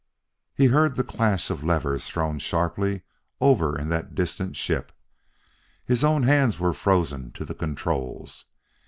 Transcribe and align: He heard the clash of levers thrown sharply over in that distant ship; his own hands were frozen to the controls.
He 0.55 0.65
heard 0.65 0.95
the 0.95 1.03
clash 1.03 1.51
of 1.51 1.63
levers 1.63 2.07
thrown 2.07 2.39
sharply 2.39 3.03
over 3.39 3.77
in 3.77 3.89
that 3.89 4.15
distant 4.15 4.55
ship; 4.55 4.91
his 5.85 6.03
own 6.03 6.23
hands 6.23 6.57
were 6.57 6.73
frozen 6.73 7.31
to 7.33 7.45
the 7.45 7.53
controls. 7.53 8.45